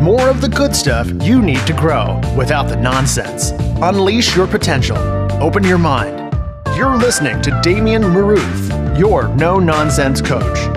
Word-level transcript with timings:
More 0.00 0.28
of 0.28 0.42
the 0.42 0.48
good 0.48 0.76
stuff 0.76 1.10
you 1.22 1.40
need 1.40 1.66
to 1.66 1.72
grow 1.72 2.20
without 2.36 2.68
the 2.68 2.76
nonsense. 2.76 3.52
Unleash 3.80 4.36
your 4.36 4.46
potential. 4.46 4.98
Open 5.42 5.64
your 5.64 5.78
mind. 5.78 6.34
You're 6.76 6.98
listening 6.98 7.40
to 7.40 7.58
Damian 7.62 8.02
Maruth, 8.02 8.98
your 8.98 9.28
no 9.36 9.58
nonsense 9.58 10.20
coach. 10.20 10.68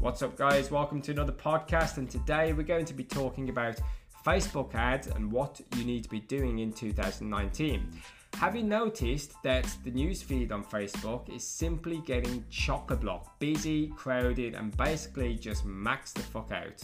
What's 0.00 0.20
up, 0.20 0.36
guys? 0.36 0.70
Welcome 0.70 1.00
to 1.02 1.12
another 1.12 1.32
podcast, 1.32 1.96
and 1.96 2.10
today 2.10 2.52
we're 2.52 2.64
going 2.64 2.84
to 2.84 2.92
be 2.92 3.04
talking 3.04 3.48
about 3.48 3.80
Facebook 4.24 4.74
ads 4.74 5.06
and 5.08 5.30
what 5.30 5.60
you 5.76 5.84
need 5.84 6.04
to 6.04 6.08
be 6.08 6.20
doing 6.20 6.60
in 6.60 6.72
2019. 6.72 7.86
Have 8.34 8.56
you 8.56 8.62
noticed 8.62 9.34
that 9.44 9.64
the 9.84 9.90
newsfeed 9.90 10.50
on 10.50 10.64
Facebook 10.64 11.28
is 11.34 11.46
simply 11.46 11.98
getting 12.06 12.44
chock 12.50 12.90
a 12.90 12.96
block, 12.96 13.38
busy, 13.38 13.88
crowded, 13.88 14.54
and 14.54 14.76
basically 14.76 15.34
just 15.34 15.66
maxed 15.66 16.14
the 16.14 16.22
fuck 16.22 16.50
out? 16.50 16.82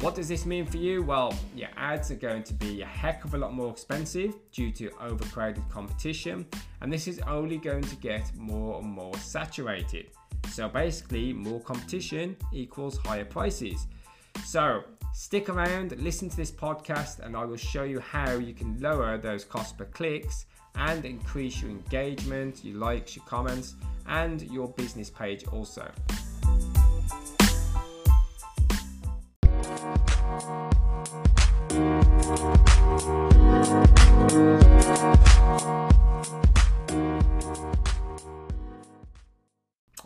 What 0.00 0.14
does 0.14 0.28
this 0.28 0.44
mean 0.44 0.66
for 0.66 0.76
you? 0.76 1.02
Well, 1.02 1.34
your 1.54 1.70
ads 1.76 2.10
are 2.10 2.16
going 2.16 2.42
to 2.44 2.54
be 2.54 2.82
a 2.82 2.86
heck 2.86 3.24
of 3.24 3.34
a 3.34 3.38
lot 3.38 3.54
more 3.54 3.70
expensive 3.70 4.34
due 4.52 4.70
to 4.72 4.90
overcrowded 5.00 5.68
competition, 5.70 6.46
and 6.82 6.92
this 6.92 7.08
is 7.08 7.18
only 7.26 7.56
going 7.56 7.82
to 7.84 7.96
get 7.96 8.34
more 8.36 8.78
and 8.78 8.88
more 8.88 9.16
saturated. 9.18 10.10
So 10.50 10.68
basically, 10.68 11.32
more 11.32 11.60
competition 11.60 12.36
equals 12.52 12.98
higher 12.98 13.24
prices. 13.24 13.86
So 14.44 14.82
stick 15.16 15.48
around, 15.48 15.96
listen 15.96 16.28
to 16.28 16.36
this 16.36 16.52
podcast, 16.52 17.20
and 17.20 17.34
I 17.34 17.46
will 17.46 17.56
show 17.56 17.84
you 17.84 18.00
how 18.00 18.32
you 18.32 18.52
can 18.52 18.78
lower 18.80 19.16
those 19.16 19.46
costs 19.46 19.72
per 19.72 19.86
clicks 19.86 20.44
and 20.74 21.06
increase 21.06 21.62
your 21.62 21.70
engagement, 21.70 22.62
your 22.62 22.76
likes, 22.76 23.16
your 23.16 23.24
comments, 23.24 23.76
and 24.06 24.42
your 24.42 24.68
business 24.68 25.08
page 25.08 25.46
also. 25.46 25.90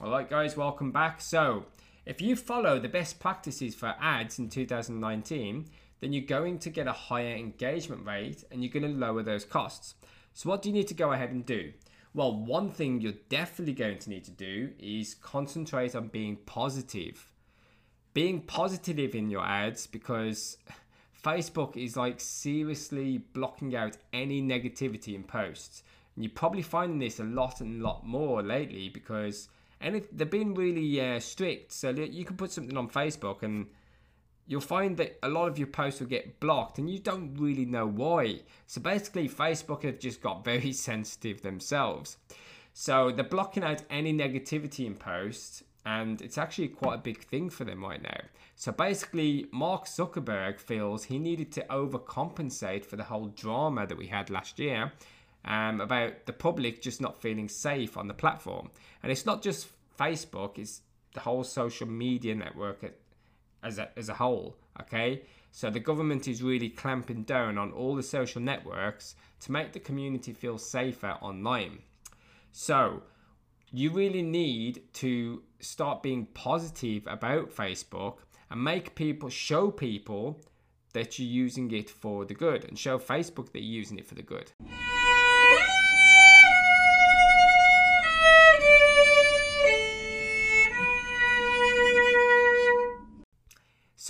Alright, 0.01 0.31
guys, 0.31 0.57
welcome 0.57 0.93
back. 0.93 1.21
So, 1.21 1.65
if 2.11 2.21
you 2.21 2.35
follow 2.35 2.81
the 2.81 2.89
best 2.89 3.21
practices 3.21 3.73
for 3.73 3.95
ads 4.01 4.41
in 4.41 4.49
2019, 4.49 5.67
then 6.01 6.13
you're 6.13 6.25
going 6.25 6.59
to 6.59 6.69
get 6.69 6.89
a 6.89 6.93
higher 6.93 7.37
engagement 7.37 8.05
rate 8.05 8.43
and 8.51 8.65
you're 8.65 8.73
going 8.73 8.83
to 8.83 8.99
lower 8.99 9.23
those 9.23 9.45
costs. 9.45 9.95
So, 10.35 10.49
what 10.49 10.61
do 10.61 10.69
you 10.69 10.73
need 10.75 10.89
to 10.89 10.95
go 10.95 11.13
ahead 11.13 11.31
and 11.31 11.47
do? 11.47 11.73
Well, 12.13 12.35
one 12.35 12.69
thing 12.69 13.01
you're 13.01 13.13
definitely 13.29 13.75
going 13.75 13.99
to 14.01 14.11
need 14.11 14.25
to 14.25 14.33
do 14.33 14.71
is 14.81 15.15
concentrate 15.15 15.95
on 15.95 16.09
being 16.09 16.39
positive. 16.47 17.31
Being 18.13 18.41
positive 18.41 19.15
in 19.15 19.31
your 19.31 19.45
ads 19.45 19.87
because 19.87 20.59
Facebook 21.25 21.77
is 21.77 21.97
like 21.97 22.19
seriously 22.19 23.19
blocking 23.19 23.77
out 23.77 23.97
any 24.13 24.43
negativity 24.43 25.15
in 25.15 25.23
posts. 25.23 25.85
And 26.17 26.25
you're 26.25 26.33
probably 26.35 26.63
finding 26.63 26.99
this 26.99 27.21
a 27.21 27.25
lot 27.25 27.61
and 27.61 27.81
a 27.81 27.85
lot 27.85 28.05
more 28.05 28.43
lately 28.43 28.89
because 28.89 29.49
and 29.81 30.03
they've 30.13 30.31
been 30.31 30.55
really 30.55 31.01
uh, 31.01 31.21
strict. 31.21 31.73
So 31.73 31.91
you 31.91 32.25
can 32.25 32.37
put 32.37 32.53
something 32.53 32.77
on 32.77 32.89
Facebook 32.89 33.43
and 33.43 33.67
you'll 34.47 34.61
find 34.61 34.97
that 34.99 35.19
a 35.23 35.29
lot 35.29 35.49
of 35.49 35.59
your 35.59 35.69
posts 35.69 36.01
will 36.01 36.09
get 36.09 36.41
blocked 36.41 36.79
and 36.79 36.91
you 36.91 36.99
don't 36.99 37.35
really 37.37 37.65
know 37.65 37.87
why. 37.87 38.41
So 38.67 38.81
basically, 38.81 39.29
Facebook 39.29 39.85
have 39.85 39.99
just 39.99 40.21
got 40.21 40.45
very 40.53 40.73
sensitive 40.73 41.43
themselves. 41.43 42.19
So 42.73 43.11
they're 43.11 43.25
blocking 43.25 43.65
out 43.65 43.83
any 43.91 44.13
negativity 44.13 44.87
in 44.87 44.95
posts, 44.95 45.65
and 45.85 46.21
it's 46.23 46.39
actually 46.39 46.69
quite 46.69 46.95
a 46.95 47.03
big 47.03 47.25
thing 47.25 47.51
for 47.51 47.65
them 47.65 47.83
right 47.83 48.03
now. 48.03 48.21
So 48.55 48.71
basically, 48.71 49.47
Mark 49.51 49.87
Zuckerberg 49.87 50.61
feels 50.61 51.05
he 51.05 51.19
needed 51.19 51.51
to 51.53 51.65
overcompensate 51.71 52.85
for 52.85 52.97
the 52.97 53.05
whole 53.05 53.27
drama 53.29 53.87
that 53.87 53.99
we 53.99 54.07
had 54.07 54.31
last 54.31 54.59
year 54.59 54.93
um, 55.45 55.81
about 55.81 56.27
the 56.27 56.33
public 56.33 56.83
just 56.83 57.01
not 57.01 57.21
feeling 57.21 57.49
safe 57.49 57.97
on 57.97 58.09
the 58.09 58.15
platform. 58.15 58.71
And 59.03 59.11
it's 59.11 59.27
not 59.27 59.43
just 59.43 59.69
Facebook, 59.99 60.59
it's 60.59 60.83
the 61.15 61.21
whole 61.21 61.45
social 61.45 61.87
media 61.87 62.35
network 62.35 62.85
as 63.63 63.79
a, 63.79 63.91
as 63.97 64.09
a 64.09 64.15
whole, 64.15 64.57
okay? 64.81 65.23
So 65.53 65.71
the 65.71 65.81
government 65.81 66.29
is 66.29 66.43
really 66.43 66.69
clamping 66.69 67.25
down 67.25 67.59
on 67.59 67.73
all 67.73 67.97
the 67.97 68.03
social 68.03 68.41
networks 68.41 69.17
to 69.41 69.53
make 69.53 69.73
the 69.73 69.81
community 69.81 70.33
feel 70.33 70.59
safer 70.59 71.17
online. 71.21 71.81
So 72.53 73.03
you 73.73 73.91
really 73.91 74.23
need 74.23 74.83
to 74.95 75.43
start 75.61 76.03
being 76.03 76.27
positive 76.27 77.07
about 77.07 77.55
Facebook 77.55 78.19
and 78.51 78.63
make 78.63 78.95
people 78.95 79.29
show 79.29 79.71
people 79.71 80.41
that 80.93 81.19
you're 81.19 81.29
using 81.29 81.71
it 81.71 81.89
for 81.89 82.25
the 82.25 82.35
good 82.35 82.65
and 82.65 82.79
show 82.79 82.99
Facebook 82.99 83.53
that 83.53 83.61
you're 83.61 83.79
using 83.79 83.99
it 83.99 84.07
for 84.07 84.15
the 84.15 84.23
good. 84.23 84.51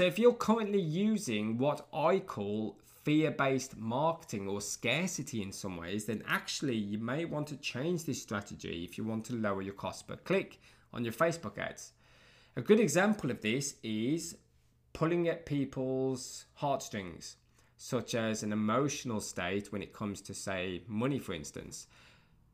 So, 0.01 0.07
if 0.07 0.19
you're 0.19 0.33
currently 0.33 0.81
using 0.81 1.59
what 1.59 1.87
I 1.93 2.21
call 2.21 2.79
fear 3.05 3.31
based 3.31 3.77
marketing 3.77 4.49
or 4.49 4.63
scarcity 4.63 5.43
in 5.43 5.53
some 5.53 5.77
ways, 5.77 6.07
then 6.07 6.23
actually 6.27 6.77
you 6.77 6.97
may 6.97 7.27
want 7.27 7.49
to 7.49 7.59
change 7.59 8.07
this 8.07 8.23
strategy 8.23 8.83
if 8.83 8.97
you 8.97 9.05
want 9.05 9.27
to 9.27 9.35
lower 9.35 9.61
your 9.61 9.75
cost 9.75 10.09
per 10.09 10.17
click 10.17 10.59
on 10.95 11.05
your 11.05 11.13
Facebook 11.13 11.59
ads. 11.59 11.93
A 12.57 12.63
good 12.63 12.81
example 12.81 13.31
of 13.31 13.43
this 13.43 13.75
is 13.83 14.39
pulling 14.95 15.29
at 15.29 15.45
people's 15.45 16.47
heartstrings, 16.55 17.37
such 17.77 18.15
as 18.15 18.43
an 18.43 18.55
emotional 18.55 19.21
state 19.21 19.71
when 19.71 19.83
it 19.83 19.93
comes 19.93 20.23
to, 20.23 20.33
say, 20.33 20.83
money, 20.87 21.19
for 21.19 21.35
instance. 21.35 21.89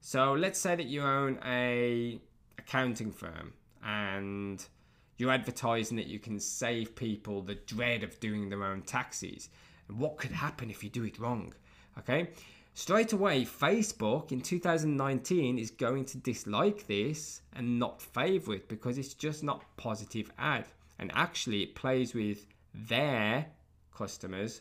So, 0.01 0.33
let's 0.33 0.59
say 0.59 0.75
that 0.75 0.87
you 0.87 1.01
own 1.03 1.39
a 1.47 2.21
accounting 2.59 3.13
firm 3.13 3.53
and 3.85 4.67
you're 5.17 5.31
advertising 5.31 5.97
that 5.97 6.07
you 6.07 6.19
can 6.19 6.39
save 6.39 6.95
people 6.95 7.43
the 7.43 7.55
dread 7.55 8.03
of 8.03 8.21
doing 8.21 8.49
their 8.49 8.65
own 8.65 8.83
taxes. 8.83 9.49
And 9.89 9.99
what 9.99 10.19
could 10.19 10.33
happen 10.33 10.71
if 10.71 10.83
you 10.85 10.91
do 10.91 11.05
it 11.05 11.19
wrong? 11.19 11.55
Okay. 11.99 12.31
Straight 12.75 13.15
away, 13.15 13.43
Facebook 13.45 14.33
in 14.33 14.43
2019 14.43 15.59
is 15.59 15.71
going 15.71 16.05
to 16.05 16.19
dislike 16.19 16.87
this 16.87 17.41
and 17.55 17.79
not 17.79 18.03
favor 18.03 18.53
it 18.53 18.69
because 18.69 18.99
it's 18.99 19.15
just 19.15 19.43
not 19.43 19.65
positive 19.79 20.31
ad. 20.39 20.67
And 20.99 21.11
actually, 21.15 21.63
it 21.63 21.75
plays 21.75 22.13
with 22.13 22.45
their 22.75 23.47
customers 23.95 24.61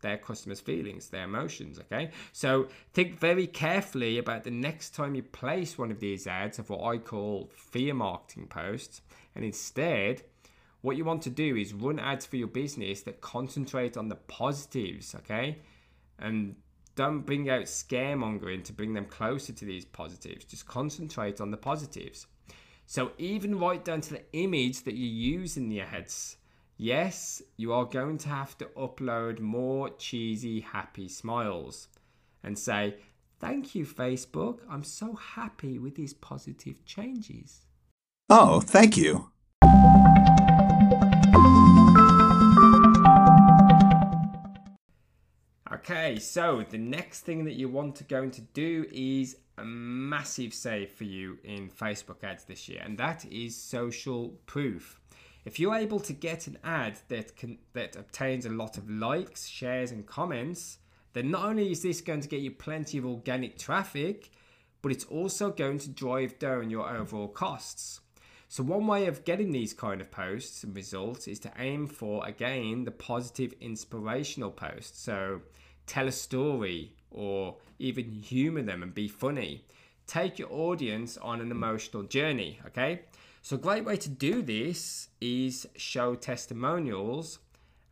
their 0.00 0.16
customers' 0.16 0.60
feelings, 0.60 1.08
their 1.08 1.24
emotions. 1.24 1.78
Okay, 1.78 2.10
so 2.32 2.68
think 2.92 3.18
very 3.18 3.46
carefully 3.46 4.18
about 4.18 4.44
the 4.44 4.50
next 4.50 4.94
time 4.94 5.14
you 5.14 5.22
place 5.22 5.76
one 5.76 5.90
of 5.90 6.00
these 6.00 6.26
ads 6.26 6.58
of 6.58 6.70
what 6.70 6.84
I 6.84 6.98
call 6.98 7.50
fear 7.54 7.94
marketing 7.94 8.46
posts, 8.46 9.02
and 9.38 9.46
instead, 9.46 10.24
what 10.80 10.96
you 10.96 11.04
want 11.04 11.22
to 11.22 11.30
do 11.30 11.54
is 11.54 11.72
run 11.72 12.00
ads 12.00 12.26
for 12.26 12.34
your 12.34 12.48
business 12.48 13.02
that 13.02 13.20
concentrate 13.20 13.96
on 13.96 14.08
the 14.08 14.16
positives. 14.16 15.14
Okay, 15.14 15.58
and 16.18 16.56
don't 16.96 17.20
bring 17.20 17.48
out 17.48 17.62
scaremongering 17.62 18.64
to 18.64 18.72
bring 18.72 18.94
them 18.94 19.04
closer 19.04 19.52
to 19.52 19.64
these 19.64 19.84
positives. 19.84 20.44
Just 20.44 20.66
concentrate 20.66 21.40
on 21.40 21.52
the 21.52 21.56
positives. 21.56 22.26
So 22.86 23.12
even 23.18 23.60
right 23.60 23.84
down 23.84 24.00
to 24.00 24.14
the 24.14 24.24
image 24.32 24.82
that 24.82 24.94
you 24.94 25.06
use 25.06 25.56
in 25.56 25.68
the 25.68 25.82
ads 25.82 26.38
Yes, 26.80 27.42
you 27.56 27.72
are 27.72 27.84
going 27.84 28.18
to 28.18 28.28
have 28.28 28.58
to 28.58 28.64
upload 28.76 29.40
more 29.40 29.90
cheesy, 29.90 30.60
happy 30.60 31.08
smiles 31.08 31.88
and 32.42 32.58
say, 32.58 32.96
Thank 33.40 33.76
you, 33.76 33.86
Facebook. 33.86 34.60
I'm 34.68 34.82
so 34.82 35.14
happy 35.14 35.78
with 35.78 35.94
these 35.94 36.12
positive 36.12 36.84
changes. 36.84 37.66
Oh, 38.28 38.60
thank 38.60 38.96
you. 38.96 39.30
Okay, 45.90 46.18
so 46.18 46.62
the 46.68 46.76
next 46.76 47.20
thing 47.20 47.46
that 47.46 47.54
you 47.54 47.66
want 47.66 47.96
to 47.96 48.04
going 48.04 48.30
to 48.32 48.42
do 48.42 48.84
is 48.92 49.38
a 49.56 49.64
massive 49.64 50.52
save 50.52 50.90
for 50.90 51.04
you 51.04 51.38
in 51.44 51.70
Facebook 51.70 52.22
ads 52.22 52.44
this 52.44 52.68
year, 52.68 52.82
and 52.84 52.98
that 52.98 53.24
is 53.32 53.56
social 53.56 54.34
proof. 54.44 55.00
If 55.46 55.58
you're 55.58 55.74
able 55.74 55.98
to 56.00 56.12
get 56.12 56.46
an 56.46 56.58
ad 56.62 56.98
that 57.08 57.38
can 57.38 57.56
that 57.72 57.96
obtains 57.96 58.44
a 58.44 58.50
lot 58.50 58.76
of 58.76 58.90
likes, 58.90 59.46
shares, 59.46 59.90
and 59.90 60.04
comments, 60.04 60.76
then 61.14 61.30
not 61.30 61.46
only 61.46 61.70
is 61.72 61.80
this 61.80 62.02
going 62.02 62.20
to 62.20 62.28
get 62.28 62.42
you 62.42 62.50
plenty 62.50 62.98
of 62.98 63.06
organic 63.06 63.56
traffic, 63.56 64.30
but 64.82 64.92
it's 64.92 65.06
also 65.06 65.50
going 65.50 65.78
to 65.78 65.88
drive 65.88 66.38
down 66.38 66.68
your 66.68 66.86
overall 66.86 67.28
costs. 67.28 68.02
So 68.50 68.62
one 68.62 68.86
way 68.86 69.06
of 69.06 69.24
getting 69.24 69.52
these 69.52 69.72
kind 69.72 70.02
of 70.02 70.10
posts 70.10 70.64
and 70.64 70.76
results 70.76 71.26
is 71.28 71.38
to 71.40 71.52
aim 71.56 71.86
for 71.86 72.26
again 72.26 72.84
the 72.84 72.90
positive 72.90 73.54
inspirational 73.58 74.50
posts. 74.50 75.00
So 75.00 75.40
tell 75.88 76.06
a 76.06 76.12
story, 76.12 76.92
or 77.10 77.56
even 77.78 78.10
humor 78.22 78.62
them 78.62 78.82
and 78.82 78.94
be 78.94 79.08
funny. 79.08 79.64
Take 80.06 80.38
your 80.38 80.52
audience 80.52 81.16
on 81.16 81.40
an 81.40 81.50
emotional 81.50 82.02
journey, 82.02 82.60
okay? 82.66 83.00
So, 83.42 83.56
a 83.56 83.58
great 83.58 83.84
way 83.84 83.96
to 83.96 84.08
do 84.08 84.42
this 84.42 85.08
is 85.20 85.66
show 85.76 86.14
testimonials 86.14 87.38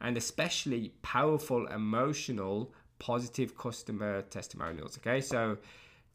and 0.00 0.16
especially 0.16 0.92
powerful, 1.02 1.66
emotional, 1.68 2.72
positive 2.98 3.56
customer 3.56 4.22
testimonials, 4.22 4.98
okay? 4.98 5.20
So, 5.20 5.58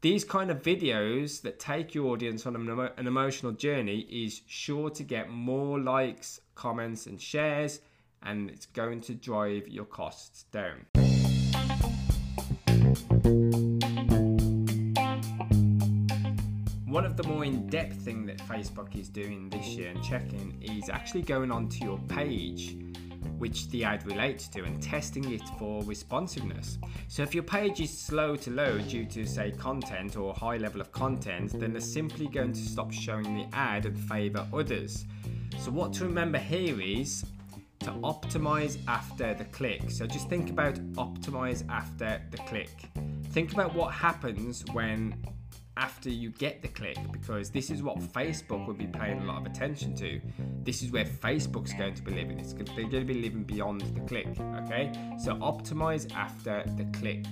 these 0.00 0.24
kind 0.24 0.50
of 0.50 0.62
videos 0.62 1.42
that 1.42 1.60
take 1.60 1.94
your 1.94 2.06
audience 2.12 2.44
on 2.46 2.56
an, 2.56 3.06
emotional 3.06 3.52
journey 3.52 4.00
is 4.00 4.42
sure 4.48 4.90
to 4.90 5.04
get 5.04 5.30
more 5.30 5.78
likes, 5.78 6.40
comments, 6.56 7.06
and 7.06 7.20
shares, 7.20 7.80
and 8.24 8.50
it's 8.50 8.66
going 8.66 9.00
to 9.02 9.14
drive 9.14 9.68
your 9.68 9.84
costs 9.84 10.44
down. 10.50 11.01
One 16.86 17.06
of 17.06 17.16
the 17.16 17.22
more 17.26 17.42
in-depth 17.42 17.96
thing 17.96 18.26
that 18.26 18.36
Facebook 18.38 18.94
is 18.94 19.08
doing 19.08 19.48
this 19.48 19.66
year 19.68 19.88
and 19.88 20.02
checking 20.02 20.60
is 20.60 20.90
actually 20.90 21.22
going 21.22 21.50
onto 21.50 21.84
your 21.86 21.98
page 22.08 22.76
which 23.38 23.70
the 23.70 23.82
ad 23.82 24.04
relates 24.06 24.46
to 24.48 24.64
and 24.64 24.82
testing 24.82 25.32
it 25.32 25.40
for 25.58 25.82
responsiveness. 25.84 26.76
So 27.08 27.22
if 27.22 27.34
your 27.34 27.44
page 27.44 27.80
is 27.80 27.96
slow 27.96 28.36
to 28.36 28.50
load 28.50 28.88
due 28.88 29.06
to 29.06 29.24
say 29.26 29.52
content 29.52 30.18
or 30.18 30.34
high 30.34 30.58
level 30.58 30.82
of 30.82 30.92
content, 30.92 31.58
then 31.58 31.72
they're 31.72 31.80
simply 31.80 32.26
going 32.26 32.52
to 32.52 32.60
stop 32.60 32.92
showing 32.92 33.34
the 33.34 33.46
ad 33.56 33.86
and 33.86 33.98
favor 33.98 34.46
others. 34.52 35.06
So 35.58 35.70
what 35.70 35.94
to 35.94 36.04
remember 36.04 36.38
here 36.38 36.78
is 36.78 37.24
to 37.82 37.90
optimize 38.02 38.78
after 38.88 39.34
the 39.34 39.44
click. 39.44 39.90
So 39.90 40.06
just 40.06 40.28
think 40.28 40.50
about 40.50 40.74
optimize 40.94 41.68
after 41.68 42.20
the 42.30 42.38
click. 42.38 42.70
Think 43.30 43.52
about 43.52 43.74
what 43.74 43.92
happens 43.92 44.64
when 44.72 45.16
after 45.76 46.10
you 46.10 46.30
get 46.30 46.60
the 46.60 46.68
click 46.68 46.98
because 47.12 47.50
this 47.50 47.70
is 47.70 47.82
what 47.82 47.98
Facebook 47.98 48.66
will 48.66 48.74
be 48.74 48.86
paying 48.86 49.20
a 49.20 49.24
lot 49.24 49.38
of 49.38 49.46
attention 49.46 49.94
to. 49.96 50.20
This 50.62 50.82
is 50.82 50.90
where 50.90 51.04
Facebook's 51.04 51.72
going 51.72 51.94
to 51.94 52.02
be 52.02 52.12
living. 52.12 52.38
It's 52.38 52.52
they're 52.52 52.64
going 52.64 52.90
to 52.90 53.04
be 53.04 53.14
living 53.14 53.44
beyond 53.44 53.80
the 53.80 54.00
click. 54.00 54.28
Okay, 54.64 54.92
so 55.18 55.34
optimize 55.36 56.12
after 56.14 56.62
the 56.76 56.84
click. 56.98 57.24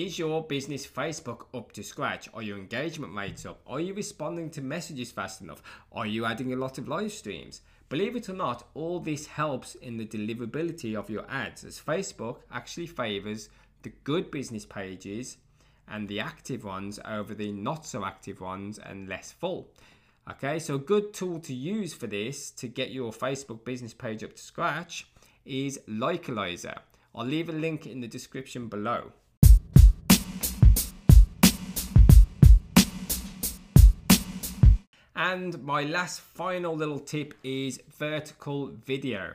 Is 0.00 0.18
your 0.18 0.42
business 0.42 0.86
Facebook 0.86 1.44
up 1.52 1.72
to 1.72 1.82
scratch? 1.82 2.26
Are 2.32 2.40
your 2.40 2.56
engagement 2.56 3.14
rates 3.14 3.44
up? 3.44 3.60
Are 3.66 3.80
you 3.80 3.92
responding 3.92 4.48
to 4.52 4.62
messages 4.62 5.12
fast 5.12 5.42
enough? 5.42 5.62
Are 5.92 6.06
you 6.06 6.24
adding 6.24 6.54
a 6.54 6.56
lot 6.56 6.78
of 6.78 6.88
live 6.88 7.12
streams? 7.12 7.60
Believe 7.90 8.16
it 8.16 8.30
or 8.30 8.32
not, 8.32 8.66
all 8.72 8.98
this 8.98 9.26
helps 9.26 9.74
in 9.74 9.98
the 9.98 10.06
deliverability 10.06 10.96
of 10.96 11.10
your 11.10 11.26
ads 11.30 11.64
as 11.64 11.78
Facebook 11.78 12.38
actually 12.50 12.86
favors 12.86 13.50
the 13.82 13.92
good 14.02 14.30
business 14.30 14.64
pages 14.64 15.36
and 15.86 16.08
the 16.08 16.18
active 16.18 16.64
ones 16.64 16.98
over 17.04 17.34
the 17.34 17.52
not 17.52 17.84
so 17.84 18.02
active 18.02 18.40
ones 18.40 18.78
and 18.78 19.06
less 19.06 19.32
full. 19.32 19.68
Okay, 20.30 20.58
so 20.60 20.76
a 20.76 20.78
good 20.78 21.12
tool 21.12 21.40
to 21.40 21.52
use 21.52 21.92
for 21.92 22.06
this 22.06 22.50
to 22.52 22.68
get 22.68 22.90
your 22.90 23.12
Facebook 23.12 23.66
business 23.66 23.92
page 23.92 24.24
up 24.24 24.34
to 24.34 24.42
scratch 24.42 25.06
is 25.44 25.78
Likealyzer. 25.86 26.78
I'll 27.14 27.26
leave 27.26 27.50
a 27.50 27.52
link 27.52 27.86
in 27.86 28.00
the 28.00 28.08
description 28.08 28.68
below. 28.68 29.12
And 35.22 35.62
my 35.62 35.82
last 35.82 36.22
final 36.22 36.74
little 36.74 36.98
tip 36.98 37.34
is 37.44 37.78
vertical 37.98 38.68
video. 38.68 39.34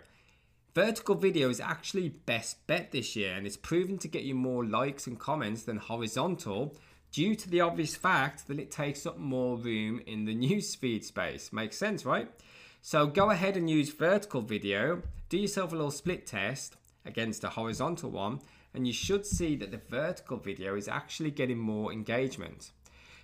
Vertical 0.74 1.14
video 1.14 1.48
is 1.52 1.60
actually 1.60 2.10
best 2.10 2.66
bet 2.66 2.92
this 2.92 3.16
year 3.16 3.36
and 3.36 3.46
it's 3.46 3.56
proven 3.56 4.00
to 4.00 4.08
get 4.08 4.24
you 4.24 4.34
more 4.34 4.66
likes 4.66 5.06
and 5.06 5.20
comments 5.20 5.62
than 5.62 5.78
horizontal 5.78 6.76
due 7.12 7.36
to 7.36 7.48
the 7.48 7.62
obvious 7.62 7.96
fact 7.96 8.48
that 8.48 8.58
it 8.58 8.72
takes 8.72 9.06
up 9.06 9.20
more 9.20 9.58
room 9.58 10.02
in 10.08 10.26
the 10.26 10.34
newsfeed 10.34 11.04
space. 11.04 11.54
Makes 11.54 11.78
sense, 11.78 12.04
right? 12.04 12.32
So 12.82 13.06
go 13.06 13.30
ahead 13.30 13.56
and 13.56 13.70
use 13.70 13.92
vertical 13.92 14.42
video, 14.42 15.04
do 15.30 15.38
yourself 15.38 15.72
a 15.72 15.76
little 15.76 15.92
split 15.92 16.26
test 16.26 16.78
against 17.06 17.44
a 17.44 17.50
horizontal 17.50 18.10
one, 18.10 18.40
and 18.74 18.88
you 18.88 18.94
should 18.94 19.24
see 19.24 19.56
that 19.58 19.70
the 19.70 19.82
vertical 19.88 20.38
video 20.38 20.76
is 20.76 20.88
actually 20.88 21.30
getting 21.30 21.60
more 21.60 21.94
engagement. 21.94 22.72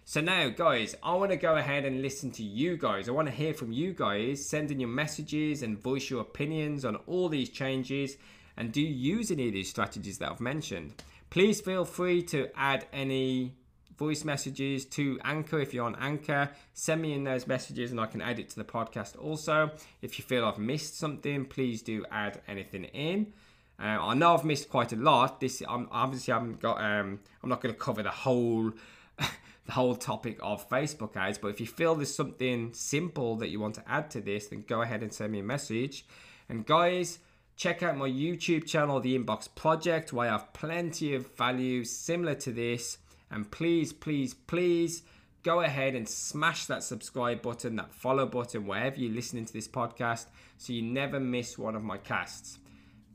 So 0.04 0.20
now, 0.20 0.50
guys, 0.50 0.96
I 1.04 1.14
want 1.14 1.32
to 1.32 1.38
go 1.38 1.56
ahead 1.56 1.86
and 1.86 2.02
listen 2.02 2.32
to 2.32 2.44
you 2.44 2.76
guys. 2.76 3.08
I 3.08 3.12
want 3.12 3.28
to 3.28 3.34
hear 3.34 3.54
from 3.54 3.72
you 3.72 3.94
guys. 3.94 4.46
Send 4.46 4.72
in 4.72 4.80
your 4.80 4.90
messages 4.90 5.62
and 5.62 5.82
voice 5.82 6.10
your 6.10 6.22
opinions 6.22 6.84
on 6.84 6.96
all 7.08 7.30
these 7.30 7.50
changes. 7.50 8.18
And 8.58 8.72
do 8.72 8.82
you 8.82 9.16
use 9.16 9.32
any 9.32 9.48
of 9.48 9.54
these 9.54 9.70
strategies 9.70 10.18
that 10.18 10.32
I've 10.32 10.42
mentioned? 10.42 11.02
Please 11.30 11.62
feel 11.62 11.86
free 11.86 12.24
to 12.24 12.50
add 12.58 12.86
any 12.92 13.54
voice 13.98 14.26
messages 14.26 14.84
to 14.84 15.20
Anchor 15.24 15.60
if 15.60 15.74
you're 15.74 15.86
on 15.86 15.96
Anchor. 15.96 16.50
Send 16.74 17.02
me 17.02 17.14
in 17.14 17.24
those 17.24 17.48
messages 17.48 17.92
and 17.92 18.00
I 18.02 18.08
can 18.08 18.22
add 18.22 18.40
it 18.40 18.50
to 18.50 18.56
the 18.56 18.64
podcast 18.64 19.18
also. 19.18 19.72
If 20.02 20.18
you 20.18 20.26
feel 20.26 20.44
I've 20.44 20.58
missed 20.58 20.98
something, 20.98 21.46
please 21.46 21.84
do 21.84 22.04
add 22.12 22.42
anything 22.48 22.86
in. 22.86 23.32
Uh, 23.80 23.98
I 24.02 24.14
know 24.16 24.34
I've 24.34 24.44
missed 24.44 24.70
quite 24.70 24.92
a 24.92 24.96
lot. 24.96 25.40
This 25.40 25.62
I'm, 25.68 25.88
obviously 25.92 26.34
I 26.34 26.40
haven't 26.40 26.60
got. 26.60 26.82
Um, 26.82 27.20
I'm 27.42 27.50
not 27.50 27.62
going 27.62 27.74
to 27.74 27.80
cover 27.80 28.04
the 28.04 28.10
whole 28.10 28.72
whole 29.72 29.96
topic 29.96 30.40
of 30.42 30.70
Facebook 30.70 31.16
ads. 31.16 31.38
But 31.38 31.50
if 31.50 31.60
you 31.60 31.68
feel 31.68 31.96
there's 31.96 32.14
something 32.14 32.74
simple 32.74 33.36
that 33.38 33.50
you 33.50 33.60
want 33.60 33.76
to 33.76 33.84
add 33.90 34.12
to 34.12 34.22
this, 34.22 34.48
then 34.48 34.64
go 34.68 34.82
ahead 34.82 35.02
and 35.02 35.14
send 35.14 35.32
me 35.32 35.40
a 35.40 35.44
message. 35.44 36.06
And 36.50 36.66
guys, 36.66 37.20
check 37.56 37.84
out 37.84 37.98
my 37.98 38.10
YouTube 38.10 38.66
channel, 38.66 39.00
The 39.00 39.18
Inbox 39.18 39.54
Project, 39.56 40.14
where 40.14 40.30
I 40.30 40.32
have 40.32 40.54
plenty 40.54 41.14
of 41.16 41.36
value 41.36 41.84
similar 41.84 42.36
to 42.36 42.52
this. 42.52 42.98
And 43.30 43.50
please, 43.50 43.94
please, 43.94 44.34
please 44.34 45.04
go 45.44 45.62
ahead 45.62 45.96
and 45.96 46.08
smash 46.08 46.66
that 46.66 46.84
subscribe 46.84 47.42
button, 47.42 47.76
that 47.78 47.94
follow 47.94 48.26
button, 48.26 48.66
wherever 48.66 49.00
you're 49.00 49.14
listening 49.14 49.46
to 49.46 49.54
this 49.54 49.68
podcast, 49.68 50.26
so 50.58 50.74
you 50.74 50.82
never 50.82 51.20
miss 51.20 51.58
one 51.58 51.76
of 51.76 51.84
my 51.84 51.98
casts. 51.98 52.60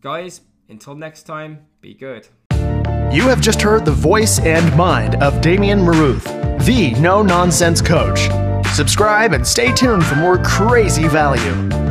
Guys, 0.01 0.41
until 0.69 0.95
next 0.95 1.25
time, 1.25 1.67
be 1.81 1.95
good. 1.95 2.29
You 3.13 3.23
have 3.29 3.41
just 3.41 3.63
heard 3.63 3.85
the 3.85 3.93
voice 3.93 4.41
and 4.41 4.77
mind 4.77 5.15
of 5.23 5.41
Damian 5.41 5.79
Maruth, 5.79 6.25
the 6.67 6.91
no 7.01 7.23
nonsense 7.23 7.81
coach. 7.81 8.29
Subscribe 8.75 9.33
and 9.33 9.47
stay 9.47 9.73
tuned 9.73 10.05
for 10.05 10.17
more 10.17 10.39
crazy 10.43 11.07
value. 11.07 11.86